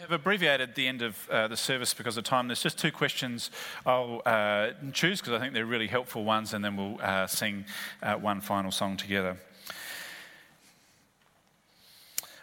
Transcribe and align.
have 0.00 0.12
abbreviated 0.12 0.74
the 0.76 0.88
end 0.88 1.02
of 1.02 1.28
uh, 1.28 1.46
the 1.46 1.56
service 1.56 1.92
because 1.92 2.16
of 2.16 2.24
time. 2.24 2.48
There's 2.48 2.62
just 2.62 2.78
two 2.78 2.90
questions 2.90 3.50
I'll 3.84 4.22
uh, 4.24 4.70
choose 4.94 5.20
because 5.20 5.34
I 5.34 5.38
think 5.38 5.52
they're 5.52 5.66
really 5.66 5.88
helpful 5.88 6.24
ones, 6.24 6.54
and 6.54 6.64
then 6.64 6.76
we'll 6.76 6.98
uh, 7.02 7.26
sing 7.26 7.66
uh, 8.02 8.14
one 8.14 8.40
final 8.40 8.70
song 8.70 8.96
together. 8.96 9.36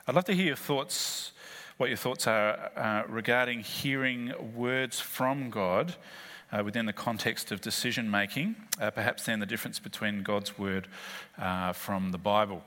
I'd 0.08 0.14
love 0.14 0.26
to 0.26 0.36
hear 0.36 0.46
your 0.46 0.56
thoughts, 0.56 1.32
what 1.78 1.90
your 1.90 1.98
thoughts 1.98 2.28
are 2.28 2.70
uh, 2.76 3.04
regarding 3.10 3.62
hearing 3.62 4.34
words 4.56 5.00
from 5.00 5.50
God 5.50 5.96
uh, 6.52 6.64
within 6.64 6.86
the 6.86 6.94
context 6.94 7.52
of 7.52 7.60
decision 7.60 8.10
making, 8.12 8.56
perhaps 8.78 9.26
then 9.26 9.40
the 9.40 9.48
difference 9.48 9.80
between 9.80 10.22
God's 10.22 10.60
word 10.60 10.88
from 11.74 12.12
the 12.12 12.20
Bible. 12.20 12.62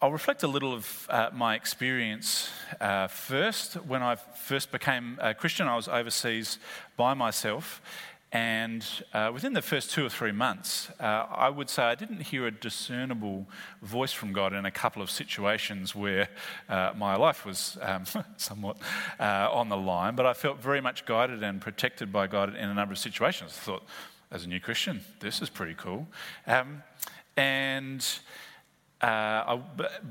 I'll 0.00 0.12
reflect 0.12 0.44
a 0.44 0.46
little 0.46 0.72
of 0.72 1.08
uh, 1.10 1.30
my 1.34 1.56
experience 1.56 2.50
uh, 2.80 3.08
first. 3.08 3.74
When 3.74 4.00
I 4.00 4.14
first 4.14 4.70
became 4.70 5.18
a 5.20 5.34
Christian, 5.34 5.66
I 5.66 5.74
was 5.74 5.88
overseas 5.88 6.60
by 6.96 7.14
myself, 7.14 7.82
and 8.30 8.86
uh, 9.12 9.32
within 9.34 9.54
the 9.54 9.62
first 9.62 9.90
two 9.90 10.06
or 10.06 10.08
three 10.08 10.30
months, 10.30 10.88
uh, 11.00 11.26
I 11.28 11.48
would 11.48 11.68
say 11.68 11.82
I 11.82 11.96
didn't 11.96 12.20
hear 12.20 12.46
a 12.46 12.52
discernible 12.52 13.48
voice 13.82 14.12
from 14.12 14.32
God 14.32 14.52
in 14.52 14.66
a 14.66 14.70
couple 14.70 15.02
of 15.02 15.10
situations 15.10 15.96
where 15.96 16.28
uh, 16.68 16.92
my 16.96 17.16
life 17.16 17.44
was 17.44 17.76
um, 17.82 18.04
somewhat 18.36 18.76
uh, 19.18 19.48
on 19.50 19.68
the 19.68 19.76
line, 19.76 20.14
but 20.14 20.26
I 20.26 20.32
felt 20.32 20.60
very 20.60 20.80
much 20.80 21.06
guided 21.06 21.42
and 21.42 21.60
protected 21.60 22.12
by 22.12 22.28
God 22.28 22.54
in 22.54 22.68
a 22.68 22.74
number 22.74 22.92
of 22.92 23.00
situations. 23.00 23.58
I 23.60 23.64
thought, 23.64 23.82
as 24.30 24.44
a 24.44 24.48
new 24.48 24.60
Christian, 24.60 25.00
this 25.18 25.42
is 25.42 25.50
pretty 25.50 25.74
cool. 25.74 26.06
Um, 26.46 26.84
and 27.36 28.06
I, 29.06 29.60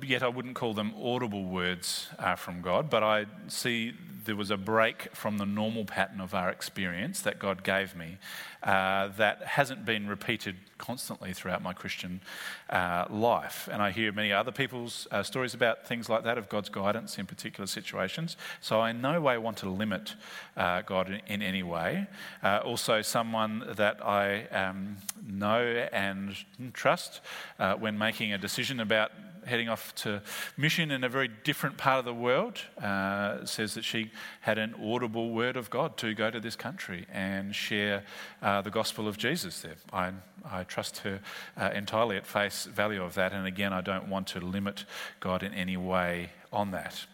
yet 0.04 0.24
I 0.24 0.30
wouldn't 0.30 0.56
call 0.56 0.74
them 0.74 0.94
audible 1.02 1.44
words 1.44 2.08
uh, 2.20 2.36
from 2.36 2.62
God, 2.62 2.90
but 2.90 3.04
I 3.04 3.26
see 3.48 3.94
there 4.28 4.36
was 4.36 4.52
a 4.52 4.58
break 4.58 5.16
from 5.16 5.38
the 5.38 5.46
normal 5.46 5.86
pattern 5.86 6.22
of 6.22 6.36
our 6.36 6.50
experience 6.50 7.22
that 7.22 7.40
God 7.40 7.64
gave 7.64 7.96
me 7.96 8.18
uh, 8.62 9.08
that 9.18 9.42
hasn't 9.44 9.86
been 9.86 10.08
repeated 10.08 10.58
constantly 10.78 11.32
throughout 11.32 11.62
my 11.62 11.74
Christian 11.74 12.22
uh, 12.70 13.06
life. 13.10 13.70
And 13.72 13.82
I 13.82 13.92
hear 13.92 14.12
many 14.12 14.32
other 14.34 14.52
people's 14.52 15.08
uh, 15.12 15.24
stories 15.24 15.54
about 15.54 15.88
things 15.88 16.10
like 16.10 16.24
that, 16.26 16.38
of 16.38 16.50
God's 16.50 16.70
guidance 16.70 17.18
in 17.18 17.26
particular 17.26 17.68
situations. 17.68 18.36
So 18.60 18.82
I 18.82 18.90
in 18.92 19.02
no 19.02 19.22
way 19.22 19.38
want 19.38 19.58
to 19.58 19.70
limit 19.70 20.16
uh, 20.56 20.82
God 20.82 21.10
in, 21.10 21.22
in, 21.28 21.42
any 21.42 21.64
way. 21.64 22.08
Uh, 22.44 22.60
also, 22.66 23.02
someone 23.02 23.64
that 23.78 24.06
I 24.06 24.48
um, 24.48 24.98
know 25.26 25.62
and 25.92 26.36
trust 26.74 27.22
uh, 27.60 27.76
when 27.76 27.98
making 27.98 28.34
a 28.34 28.38
decision 28.38 28.77
about 28.80 29.12
heading 29.48 29.70
off 29.70 29.96
to 29.96 30.22
mission 30.58 30.92
in 30.92 31.04
a 31.04 31.10
very 31.10 31.30
different 31.44 31.78
part 31.78 32.00
of 32.00 32.06
the 32.06 32.14
world, 32.14 32.60
uh, 32.82 33.46
says 33.46 33.74
that 33.74 33.84
she 33.84 34.12
had 34.42 34.58
an 34.58 34.76
audible 34.84 35.32
word 35.32 35.56
of 35.56 35.70
God 35.70 35.98
to 35.98 36.14
go 36.14 36.30
to 36.30 36.40
this 36.40 36.56
country 36.56 37.06
and 37.12 37.56
share 37.56 38.04
uh, 38.42 38.62
the 38.62 38.70
gospel 38.70 39.08
of 39.08 39.18
Jesus 39.18 39.62
there. 39.62 39.76
I, 39.92 40.12
I 40.46 40.64
trust 40.64 41.00
her 41.00 41.22
uh, 41.56 41.70
entirely 41.74 42.18
at 42.18 42.28
face 42.28 42.66
value 42.66 43.02
of 43.02 43.16
that, 43.16 43.34
and 43.34 43.48
again, 43.48 43.74
I 43.74 43.82
don't 43.82 44.10
want 44.10 44.28
to 44.28 44.40
limit 44.40 44.86
God 45.20 45.44
in 45.44 45.54
any 45.54 45.78
way 45.78 46.32
on 46.52 46.72
that. 46.72 47.06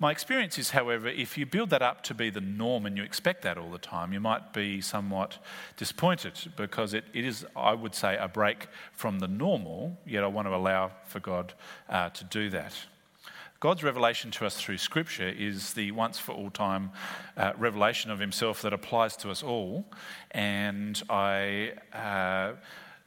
My 0.00 0.12
experience 0.12 0.58
is, 0.58 0.70
however, 0.70 1.08
if 1.08 1.36
you 1.36 1.44
build 1.44 1.70
that 1.70 1.82
up 1.82 2.04
to 2.04 2.14
be 2.14 2.30
the 2.30 2.40
norm 2.40 2.86
and 2.86 2.96
you 2.96 3.02
expect 3.02 3.42
that 3.42 3.58
all 3.58 3.70
the 3.70 3.78
time, 3.78 4.12
you 4.12 4.20
might 4.20 4.52
be 4.52 4.80
somewhat 4.80 5.38
disappointed 5.76 6.34
because 6.56 6.94
it, 6.94 7.04
it 7.12 7.24
is, 7.24 7.44
I 7.56 7.74
would 7.74 7.96
say, 7.96 8.16
a 8.16 8.28
break 8.28 8.68
from 8.92 9.18
the 9.18 9.26
normal, 9.26 9.98
yet 10.06 10.22
I 10.22 10.28
want 10.28 10.46
to 10.46 10.54
allow 10.54 10.92
for 11.06 11.18
God 11.18 11.52
uh, 11.88 12.10
to 12.10 12.24
do 12.24 12.48
that. 12.50 12.74
God's 13.58 13.82
revelation 13.82 14.30
to 14.32 14.46
us 14.46 14.56
through 14.56 14.78
Scripture 14.78 15.28
is 15.28 15.72
the 15.72 15.90
once 15.90 16.16
for 16.16 16.30
all 16.30 16.50
time 16.50 16.92
uh, 17.36 17.54
revelation 17.58 18.12
of 18.12 18.20
Himself 18.20 18.62
that 18.62 18.72
applies 18.72 19.16
to 19.16 19.30
us 19.30 19.42
all. 19.42 19.84
And 20.30 21.02
I. 21.10 21.72
Uh, 21.92 22.52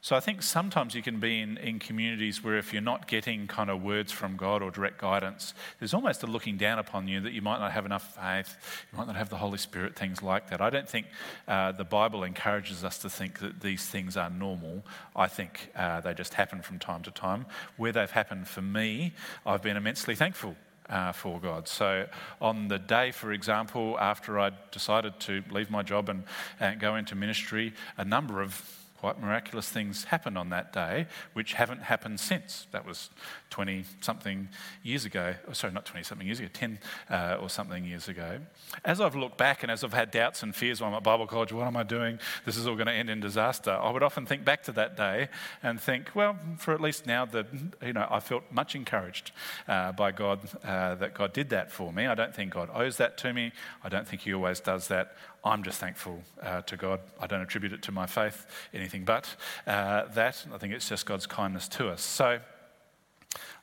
so 0.03 0.15
I 0.15 0.19
think 0.19 0.41
sometimes 0.41 0.95
you 0.95 1.03
can 1.03 1.19
be 1.19 1.41
in, 1.41 1.57
in 1.57 1.77
communities 1.77 2.43
where 2.43 2.57
if 2.57 2.73
you're 2.73 2.81
not 2.81 3.07
getting 3.07 3.45
kind 3.45 3.69
of 3.69 3.83
words 3.83 4.11
from 4.11 4.35
God 4.35 4.63
or 4.63 4.71
direct 4.71 4.97
guidance, 4.97 5.53
there's 5.77 5.93
almost 5.93 6.23
a 6.23 6.25
looking 6.25 6.57
down 6.57 6.79
upon 6.79 7.07
you 7.07 7.21
that 7.21 7.33
you 7.33 7.43
might 7.43 7.59
not 7.59 7.71
have 7.71 7.85
enough 7.85 8.15
faith, 8.15 8.57
you 8.91 8.97
might 8.97 9.05
not 9.05 9.15
have 9.15 9.29
the 9.29 9.37
Holy 9.37 9.59
Spirit, 9.59 9.95
things 9.95 10.23
like 10.23 10.49
that. 10.49 10.59
I 10.59 10.71
don't 10.71 10.89
think 10.89 11.05
uh, 11.47 11.73
the 11.73 11.83
Bible 11.83 12.23
encourages 12.23 12.83
us 12.83 12.97
to 12.97 13.11
think 13.11 13.37
that 13.39 13.61
these 13.61 13.85
things 13.85 14.17
are 14.17 14.31
normal. 14.31 14.83
I 15.15 15.27
think 15.27 15.71
uh, 15.75 16.01
they 16.01 16.15
just 16.15 16.33
happen 16.33 16.63
from 16.63 16.79
time 16.79 17.03
to 17.03 17.11
time. 17.11 17.45
Where 17.77 17.91
they've 17.91 18.09
happened 18.09 18.47
for 18.47 18.63
me, 18.63 19.13
I've 19.45 19.61
been 19.61 19.77
immensely 19.77 20.15
thankful 20.15 20.55
uh, 20.89 21.11
for 21.11 21.39
God. 21.39 21.67
So, 21.67 22.07
on 22.41 22.69
the 22.69 22.79
day, 22.79 23.11
for 23.11 23.31
example, 23.31 23.97
after 23.99 24.39
I 24.39 24.49
decided 24.71 25.19
to 25.21 25.43
leave 25.51 25.69
my 25.69 25.83
job 25.83 26.09
and, 26.09 26.23
and 26.59 26.79
go 26.79 26.95
into 26.95 27.13
ministry, 27.13 27.73
a 27.97 28.03
number 28.03 28.41
of 28.41 28.80
quite 29.01 29.19
miraculous 29.19 29.67
things 29.67 30.03
happened 30.03 30.37
on 30.37 30.51
that 30.51 30.71
day, 30.71 31.07
which 31.33 31.53
haven't 31.53 31.81
happened 31.81 32.19
since. 32.19 32.67
That 32.71 32.85
was 32.85 33.09
20 33.49 33.83
something 33.99 34.47
years 34.83 35.05
ago. 35.05 35.33
Oh, 35.49 35.53
sorry, 35.53 35.73
not 35.73 35.85
20 35.87 36.03
something 36.03 36.27
years 36.27 36.39
ago, 36.39 36.49
10 36.53 36.77
uh, 37.09 37.37
or 37.41 37.49
something 37.49 37.83
years 37.83 38.07
ago. 38.07 38.37
As 38.85 39.01
I've 39.01 39.15
looked 39.15 39.39
back 39.39 39.63
and 39.63 39.71
as 39.71 39.83
I've 39.83 39.91
had 39.91 40.11
doubts 40.11 40.43
and 40.43 40.55
fears 40.55 40.81
while 40.81 40.91
I'm 40.91 40.97
at 40.97 41.01
Bible 41.01 41.25
college, 41.25 41.51
what 41.51 41.65
am 41.65 41.75
I 41.75 41.81
doing? 41.81 42.19
This 42.45 42.57
is 42.57 42.67
all 42.67 42.75
going 42.75 42.85
to 42.85 42.93
end 42.93 43.09
in 43.09 43.19
disaster. 43.19 43.71
I 43.71 43.89
would 43.89 44.03
often 44.03 44.27
think 44.27 44.45
back 44.45 44.61
to 44.65 44.71
that 44.73 44.95
day 44.95 45.29
and 45.63 45.81
think, 45.81 46.11
well, 46.13 46.37
for 46.59 46.71
at 46.71 46.79
least 46.79 47.07
now, 47.07 47.25
the, 47.25 47.47
you 47.83 47.93
know, 47.93 48.05
I 48.07 48.19
felt 48.19 48.43
much 48.51 48.75
encouraged 48.75 49.31
uh, 49.67 49.93
by 49.93 50.11
God 50.11 50.41
uh, 50.63 50.93
that 50.93 51.15
God 51.15 51.33
did 51.33 51.49
that 51.49 51.71
for 51.71 51.91
me. 51.91 52.05
I 52.05 52.13
don't 52.13 52.35
think 52.35 52.53
God 52.53 52.69
owes 52.71 52.97
that 52.97 53.17
to 53.17 53.33
me. 53.33 53.51
I 53.83 53.89
don't 53.89 54.07
think 54.07 54.21
He 54.21 54.31
always 54.31 54.59
does 54.59 54.89
that. 54.89 55.15
I'm 55.43 55.63
just 55.63 55.79
thankful 55.79 56.21
uh, 56.41 56.61
to 56.61 56.77
God. 56.77 56.99
I 57.19 57.25
don't 57.25 57.41
attribute 57.41 57.73
it 57.73 57.81
to 57.83 57.91
my 57.91 58.05
faith, 58.05 58.45
anything 58.73 58.90
but 58.99 59.35
uh, 59.65 60.05
that. 60.13 60.45
I 60.53 60.57
think 60.57 60.73
it's 60.73 60.87
just 60.87 61.05
God's 61.05 61.25
kindness 61.25 61.67
to 61.69 61.89
us. 61.89 62.01
So 62.01 62.25
I'm 62.25 62.39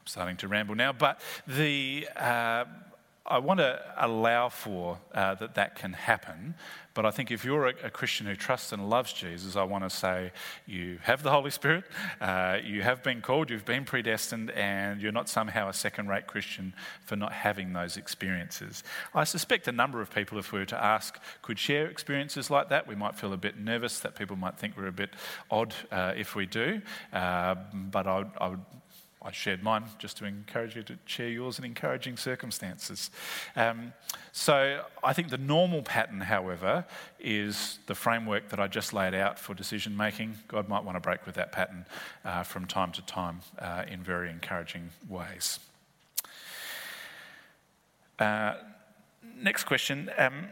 starting 0.04 0.36
to 0.38 0.48
ramble 0.48 0.74
now, 0.74 0.92
but 0.92 1.20
the. 1.46 2.08
Uh, 2.16 2.64
I 3.28 3.38
want 3.38 3.60
to 3.60 3.80
allow 3.98 4.48
for 4.48 4.98
uh, 5.14 5.34
that 5.34 5.54
that 5.56 5.76
can 5.76 5.92
happen, 5.92 6.54
but 6.94 7.04
I 7.04 7.10
think 7.10 7.30
if 7.30 7.44
you're 7.44 7.66
a, 7.66 7.74
a, 7.84 7.90
Christian 7.90 8.26
who 8.26 8.34
trusts 8.34 8.72
and 8.72 8.88
loves 8.88 9.12
Jesus, 9.12 9.54
I 9.54 9.64
want 9.64 9.84
to 9.84 9.90
say 9.90 10.32
you 10.66 10.98
have 11.02 11.22
the 11.22 11.30
Holy 11.30 11.50
Spirit, 11.50 11.84
uh, 12.20 12.56
you 12.64 12.82
have 12.82 13.02
been 13.02 13.20
called, 13.20 13.50
you've 13.50 13.66
been 13.66 13.84
predestined, 13.84 14.50
and 14.52 15.00
you're 15.00 15.12
not 15.12 15.28
somehow 15.28 15.68
a 15.68 15.74
second 15.74 16.08
rate 16.08 16.26
Christian 16.26 16.72
for 17.04 17.16
not 17.16 17.32
having 17.32 17.74
those 17.74 17.98
experiences. 17.98 18.82
I 19.14 19.24
suspect 19.24 19.68
a 19.68 19.72
number 19.72 20.00
of 20.00 20.12
people, 20.12 20.38
if 20.38 20.50
we 20.50 20.60
were 20.60 20.64
to 20.66 20.82
ask, 20.82 21.20
could 21.42 21.58
share 21.58 21.86
experiences 21.86 22.50
like 22.50 22.70
that. 22.70 22.88
We 22.88 22.94
might 22.94 23.14
feel 23.14 23.34
a 23.34 23.36
bit 23.36 23.58
nervous 23.58 24.00
that 24.00 24.16
people 24.16 24.36
might 24.36 24.58
think 24.58 24.76
we're 24.76 24.86
a 24.86 24.92
bit 24.92 25.10
odd 25.50 25.74
uh, 25.92 26.14
if 26.16 26.34
we 26.34 26.46
do, 26.46 26.80
uh, 27.12 27.54
but 27.74 28.06
I 28.06 28.24
I 28.38 28.48
would 28.48 28.60
I 29.20 29.32
shared 29.32 29.62
mine 29.62 29.84
just 29.98 30.16
to 30.18 30.24
encourage 30.24 30.76
you 30.76 30.82
to 30.84 30.96
share 31.04 31.28
yours 31.28 31.58
in 31.58 31.64
encouraging 31.64 32.16
circumstances. 32.16 33.10
Um, 33.56 33.92
so 34.32 34.84
I 35.02 35.12
think 35.12 35.30
the 35.30 35.38
normal 35.38 35.82
pattern, 35.82 36.20
however, 36.20 36.84
is 37.18 37.80
the 37.86 37.96
framework 37.96 38.48
that 38.50 38.60
I 38.60 38.68
just 38.68 38.92
laid 38.92 39.14
out 39.14 39.38
for 39.38 39.54
decision 39.54 39.96
making. 39.96 40.38
God 40.46 40.68
might 40.68 40.84
want 40.84 40.96
to 40.96 41.00
break 41.00 41.26
with 41.26 41.34
that 41.34 41.50
pattern 41.50 41.84
uh, 42.24 42.44
from 42.44 42.66
time 42.66 42.92
to 42.92 43.02
time 43.02 43.40
uh, 43.58 43.84
in 43.88 44.02
very 44.02 44.30
encouraging 44.30 44.90
ways. 45.08 45.58
Uh, 48.20 48.54
next 49.36 49.64
question. 49.64 50.10
Um, 50.16 50.48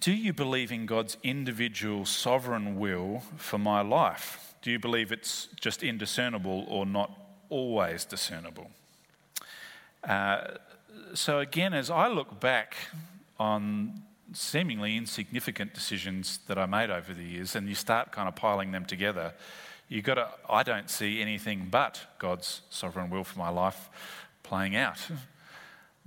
do 0.00 0.12
you 0.12 0.32
believe 0.32 0.72
in 0.72 0.86
God's 0.86 1.16
individual 1.22 2.04
sovereign 2.04 2.78
will 2.78 3.22
for 3.36 3.58
my 3.58 3.80
life? 3.82 4.54
Do 4.62 4.70
you 4.70 4.78
believe 4.78 5.12
it's 5.12 5.48
just 5.60 5.82
indiscernible 5.82 6.64
or 6.68 6.84
not 6.84 7.27
always 7.50 8.04
discernible. 8.04 8.70
Uh, 10.02 10.54
so, 11.14 11.40
again, 11.40 11.74
as 11.74 11.90
I 11.90 12.08
look 12.08 12.40
back 12.40 12.76
on 13.38 14.02
seemingly 14.32 14.96
insignificant 14.96 15.74
decisions 15.74 16.40
that 16.48 16.58
I 16.58 16.66
made 16.66 16.90
over 16.90 17.14
the 17.14 17.24
years, 17.24 17.56
and 17.56 17.68
you 17.68 17.74
start 17.74 18.12
kind 18.12 18.28
of 18.28 18.36
piling 18.36 18.72
them 18.72 18.84
together, 18.84 19.32
you 19.88 20.02
got 20.02 20.14
to, 20.14 20.28
I 20.48 20.62
don't 20.62 20.90
see 20.90 21.20
anything 21.20 21.68
but 21.70 22.00
God's 22.18 22.60
sovereign 22.70 23.10
will 23.10 23.24
for 23.24 23.38
my 23.38 23.48
life 23.48 23.88
playing 24.42 24.76
out. 24.76 24.98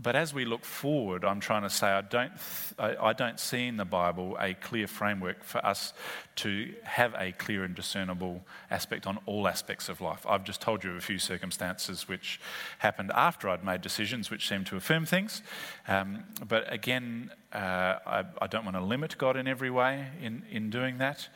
But 0.02 0.16
as 0.16 0.34
we 0.34 0.46
look 0.46 0.66
forward, 0.66 1.24
I'm 1.24 1.40
trying 1.40 1.62
to 1.64 1.70
say 1.70 1.88
I 1.88 2.02
don't, 2.02 2.32
I 2.80 3.14
don't 3.14 3.40
see 3.40 3.68
in 3.68 3.78
the 3.78 3.86
Bible 3.86 4.36
a 4.40 4.54
clear 4.56 4.88
framework 4.88 5.44
for 5.44 5.64
us 5.66 5.94
to 6.38 6.74
have 6.84 7.14
a 7.18 7.34
clear 7.34 7.64
and 7.64 7.76
discernible 7.76 8.42
aspect 8.72 9.06
on 9.06 9.20
all 9.26 9.48
aspects 9.48 9.90
of 9.90 10.02
life. 10.02 10.26
I've 10.28 10.44
just 10.44 10.60
told 10.62 10.84
you 10.84 10.92
of 10.92 10.98
a 10.98 11.02
few 11.02 11.20
circumstances 11.20 12.08
which 12.08 12.40
happened 12.80 13.12
after 13.14 13.48
I'd 13.50 13.64
made 13.64 13.82
decisions 13.82 14.32
which 14.32 14.48
seemed 14.48 14.66
to 14.68 14.76
affirm 14.76 15.06
things. 15.06 15.44
Um, 15.88 16.24
but 16.48 16.72
again, 16.72 17.32
uh, 17.54 17.58
I, 18.06 18.24
I, 18.42 18.48
don't 18.48 18.64
want 18.64 18.78
to 18.78 18.84
limit 18.84 19.18
God 19.18 19.36
in 19.36 19.48
every 19.48 19.70
way 19.70 20.08
in, 20.22 20.44
in 20.50 20.70
doing 20.70 20.98
that. 21.00 21.28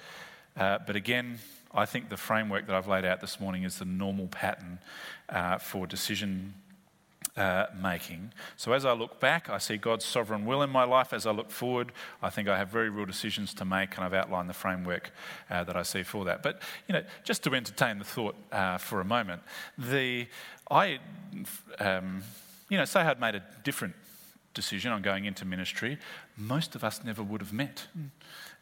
Uh, 0.58 0.80
but 0.88 0.96
again, 0.96 1.40
I 1.74 1.86
think 1.86 2.10
the 2.10 2.18
framework 2.18 2.68
that 2.68 2.76
I've 2.76 2.88
laid 2.88 3.04
out 3.04 3.20
this 3.20 3.40
morning 3.40 3.64
is 3.64 3.80
the 3.80 3.86
normal 3.86 4.28
pattern 4.28 4.80
uh, 5.28 5.58
for 5.58 5.86
decision 5.86 6.54
uh, 7.38 7.66
making. 7.82 8.32
So 8.56 8.74
as 8.74 8.86
I 8.86 8.94
look 8.94 9.20
back, 9.20 9.50
I 9.50 9.58
see 9.58 9.78
God's 9.78 10.06
sovereign 10.06 10.46
will 10.46 10.62
in 10.62 10.70
my 10.70 10.84
life. 10.84 11.14
As 11.14 11.26
I 11.26 11.32
look 11.32 11.52
forward, 11.52 11.92
I 12.22 12.30
think 12.30 12.48
I 12.48 12.58
have 12.58 12.70
very 12.70 12.90
real 12.90 13.06
decisions 13.06 13.54
to 13.56 13.66
make, 13.66 13.96
and 13.96 14.06
I've 14.06 14.14
outlined 14.14 14.50
the 14.50 14.54
framework 14.54 15.12
uh, 15.50 15.64
that 15.66 15.76
I 15.76 15.84
see 15.84 16.04
for 16.04 16.26
that. 16.26 16.42
But 16.44 16.62
you 16.88 16.94
know, 16.94 17.04
just 17.24 17.44
to 17.44 17.54
entertain 17.54 18.00
the 18.00 18.06
thought 18.06 18.36
uh, 18.52 18.78
for 18.78 19.02
a 19.02 19.06
moment, 19.06 19.42
the 19.78 20.28
I, 20.72 21.00
um, 21.80 22.24
you 22.70 22.78
know, 22.78 22.86
say 22.86 23.02
I'd 23.02 23.20
made 23.20 23.36
a 23.36 23.44
different 23.64 23.96
decision 24.56 24.92
on 24.92 25.04
going 25.04 25.26
into 25.26 25.46
ministry, 25.46 26.00
most 26.36 26.74
of 26.74 26.84
us 26.84 27.04
never 27.04 27.22
would 27.22 27.42
have 27.42 27.54
met. 27.54 27.86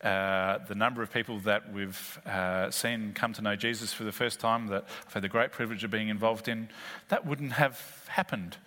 Uh, 0.03 0.57
the 0.67 0.75
number 0.75 1.01
of 1.01 1.13
people 1.13 1.39
that 1.39 1.71
we've 1.71 2.19
uh, 2.25 2.69
seen 2.69 3.13
come 3.13 3.31
to 3.31 3.41
know 3.41 3.55
Jesus 3.55 3.93
for 3.93 4.03
the 4.03 4.11
first 4.11 4.41
time 4.41 4.67
that 4.67 4.85
I've 5.07 5.13
had 5.13 5.23
the 5.23 5.29
great 5.29 5.53
privilege 5.53 5.85
of 5.85 5.91
being 5.91 6.09
involved 6.09 6.49
in, 6.49 6.67
that 7.07 7.25
wouldn't 7.25 7.53
have 7.53 8.05
happened 8.09 8.57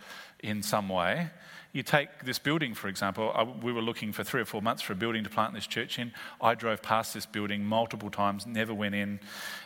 in 0.43 0.63
some 0.63 0.89
way 0.89 1.29
you 1.77 1.83
take 1.83 2.25
this 2.25 2.39
building, 2.39 2.75
for 2.75 2.89
example. 2.89 3.31
I, 3.35 3.43
we 3.43 3.73
were 3.73 3.83
looking 3.83 4.11
for 4.11 4.25
three 4.25 4.41
or 4.41 4.47
four 4.47 4.63
months 4.63 4.83
for 4.83 4.95
a 4.95 4.97
building 4.97 5.23
to 5.25 5.31
plant 5.31 5.53
this 5.53 5.67
church 5.67 5.99
in. 5.99 6.13
I 6.41 6.55
drove 6.55 6.81
past 6.81 7.13
this 7.13 7.27
building 7.27 7.65
multiple 7.65 8.11
times, 8.11 8.47
never 8.47 8.73
went 8.73 8.95
in. 8.95 9.21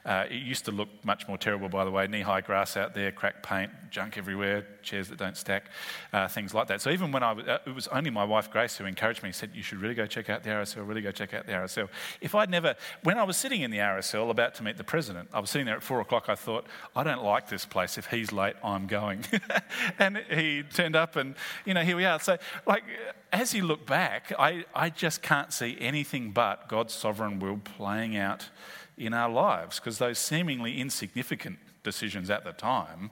Uh, 0.05 0.25
it 0.29 0.43
used 0.43 0.65
to 0.65 0.73
look 0.73 0.89
much 1.05 1.29
more 1.29 1.39
terrible, 1.39 1.69
by 1.69 1.85
the 1.85 1.91
way 1.91 2.07
knee 2.09 2.23
high 2.23 2.41
grass 2.41 2.77
out 2.77 2.95
there, 2.95 3.13
cracked 3.13 3.45
paint, 3.45 3.71
junk 3.91 4.19
everywhere, 4.19 4.67
chairs 4.83 5.09
that 5.09 5.19
don't 5.19 5.37
stack, 5.37 5.71
uh, 6.13 6.27
things 6.27 6.53
like 6.53 6.67
that. 6.67 6.81
So 6.81 6.91
even 6.91 7.13
when 7.13 7.23
I 7.23 7.33
was, 7.33 7.47
uh, 7.47 7.59
it 7.65 7.75
was 7.75 7.87
only 7.89 8.11
my 8.11 8.25
wife 8.25 8.51
Grace 8.51 8.77
who 8.77 8.87
encouraged 8.87 9.23
me, 9.23 9.31
said, 9.31 9.51
You 9.55 9.63
should 9.63 9.81
really 9.81 9.95
go 9.95 10.07
check 10.07 10.29
out 10.29 10.43
the 10.43 10.51
RSL, 10.51 10.87
really 10.89 11.03
go 11.03 11.13
check 11.13 11.33
out 11.33 11.47
the 11.47 11.53
RSL. 11.53 11.89
If 12.21 12.35
I'd 12.35 12.51
never, 12.51 12.75
when 13.05 13.19
I 13.19 13.23
was 13.23 13.37
sitting 13.37 13.63
in 13.63 13.71
the 13.71 13.79
RSL 13.79 14.31
about 14.31 14.57
to 14.57 14.65
meet 14.65 14.77
the 14.77 14.85
president, 14.85 15.29
I 15.33 15.39
was 15.39 15.51
sitting 15.51 15.67
there 15.67 15.77
at 15.77 15.83
four 15.83 16.01
o'clock, 16.01 16.29
I 16.29 16.35
thought, 16.35 16.67
I 16.97 17.05
don't 17.05 17.23
like 17.23 17.49
this 17.49 17.65
place. 17.65 17.99
If 17.99 18.07
he's 18.07 18.33
late, 18.33 18.57
I'm 18.65 18.87
going. 18.89 19.25
and 19.99 20.19
he 20.31 20.63
turned 20.63 20.97
up 20.97 21.15
and, 21.15 21.37
you 21.65 21.75
know, 21.75 21.83
here 21.83 22.00
we 22.01 22.07
are. 22.07 22.19
So, 22.19 22.39
like, 22.67 22.83
as 23.31 23.53
you 23.53 23.63
look 23.67 23.85
back, 23.85 24.33
I, 24.39 24.65
I 24.75 24.89
just 24.89 25.21
can't 25.21 25.53
see 25.53 25.77
anything 25.79 26.31
but 26.31 26.67
God's 26.67 26.95
sovereign 26.95 27.39
will 27.41 27.59
playing 27.59 28.17
out 28.17 28.49
in 28.97 29.13
our 29.13 29.29
lives 29.29 29.79
because 29.79 29.99
those 29.99 30.19
seemingly 30.19 30.81
insignificant 30.81 31.59
decisions 31.83 32.31
at 32.31 32.43
the 32.43 32.53
time 32.53 33.11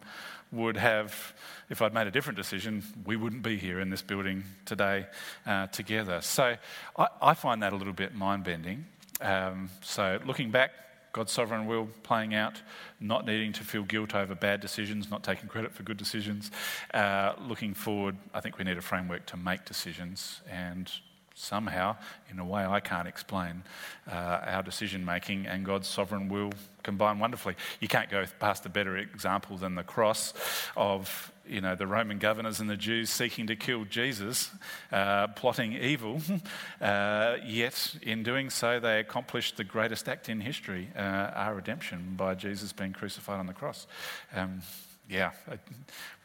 would 0.52 0.78
have, 0.78 1.34
if 1.68 1.82
I'd 1.82 1.92
made 1.92 2.06
a 2.06 2.10
different 2.10 2.38
decision, 2.38 2.82
we 3.04 3.16
wouldn't 3.16 3.42
be 3.42 3.58
here 3.58 3.78
in 3.78 3.90
this 3.90 4.00
building 4.00 4.42
today 4.64 5.04
uh, 5.46 5.66
together. 5.66 6.22
So 6.22 6.56
I, 6.96 7.08
I, 7.20 7.34
find 7.34 7.62
that 7.62 7.74
a 7.74 7.76
little 7.76 7.92
bit 7.92 8.14
mind 8.14 8.44
bending. 8.44 8.86
Um, 9.20 9.68
so 9.82 10.18
looking 10.24 10.50
back, 10.50 10.70
God's 11.12 11.32
sovereign 11.32 11.66
will 11.66 11.88
playing 12.02 12.34
out, 12.34 12.60
not 13.00 13.26
needing 13.26 13.52
to 13.54 13.64
feel 13.64 13.82
guilt 13.82 14.14
over 14.14 14.34
bad 14.34 14.60
decisions, 14.60 15.10
not 15.10 15.22
taking 15.24 15.48
credit 15.48 15.72
for 15.72 15.82
good 15.82 15.96
decisions. 15.96 16.50
Uh, 16.92 17.32
looking 17.40 17.74
forward, 17.74 18.16
I 18.34 18.40
think 18.40 18.58
we 18.58 18.64
need 18.64 18.78
a 18.78 18.82
framework 18.82 19.26
to 19.26 19.36
make 19.36 19.64
decisions 19.64 20.42
and 20.50 20.90
somehow, 21.38 21.96
in 22.30 22.38
a 22.38 22.44
way 22.44 22.64
I 22.64 22.80
can't 22.80 23.08
explain, 23.08 23.62
uh, 24.10 24.40
our 24.44 24.62
decision 24.62 25.04
making 25.04 25.46
and 25.46 25.64
God's 25.64 25.88
sovereign 25.88 26.28
will 26.28 26.52
combine 26.82 27.18
wonderfully. 27.18 27.54
You 27.80 27.88
can't 27.88 28.10
go 28.10 28.24
past 28.38 28.66
a 28.66 28.68
better 28.68 28.96
example 28.96 29.56
than 29.56 29.74
the 29.74 29.82
cross 29.82 30.34
of 30.76 31.32
you 31.48 31.60
know, 31.60 31.74
the 31.74 31.86
Roman 31.86 32.18
governors 32.18 32.60
and 32.60 32.68
the 32.68 32.76
Jews 32.76 33.10
seeking 33.10 33.46
to 33.46 33.56
kill 33.56 33.84
Jesus, 33.84 34.50
uh, 34.92 35.28
plotting 35.28 35.72
evil, 35.72 36.20
uh, 36.80 37.36
yet 37.44 37.96
in 38.02 38.22
doing 38.22 38.50
so, 38.50 38.78
they 38.78 39.00
accomplished 39.00 39.56
the 39.56 39.64
greatest 39.64 40.08
act 40.08 40.28
in 40.28 40.40
history, 40.40 40.90
uh, 40.94 41.00
our 41.00 41.54
redemption, 41.54 42.14
by 42.16 42.34
Jesus 42.34 42.72
being 42.72 42.92
crucified 42.92 43.40
on 43.40 43.46
the 43.46 43.54
cross. 43.54 43.86
Um, 44.34 44.60
yeah, 45.08 45.30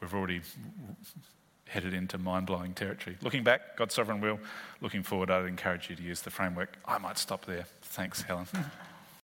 we've 0.02 0.14
already 0.14 0.42
headed 1.68 1.94
into 1.94 2.18
mind 2.18 2.46
blowing 2.46 2.74
territory. 2.74 3.18
Looking 3.22 3.44
back, 3.44 3.78
God's 3.78 3.96
sovereign 3.96 4.22
will. 4.22 4.40
Looking 4.82 5.04
forward, 5.04 5.32
I'd 5.32 5.46
encourage 5.46 5.90
you 5.90 5.96
to 5.96 6.04
use 6.04 6.22
the 6.22 6.30
framework. 6.30 6.78
I 6.86 6.98
might 6.98 7.18
stop 7.18 7.46
there. 7.46 7.66
Thanks, 7.82 8.22
Helen. 8.22 8.48